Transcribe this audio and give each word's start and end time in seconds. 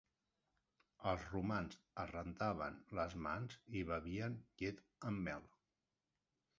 Els 1.11 1.25
romans 1.33 1.77
es 2.05 2.09
rentaven 2.15 2.81
les 3.01 3.15
mans 3.29 3.61
i 3.83 3.87
bevien 3.93 4.43
llet 4.63 4.83
amb 5.13 5.27
mel. 5.31 5.51